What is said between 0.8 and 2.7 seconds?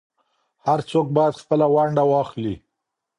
څوک بايد خپله ونډه واخلي.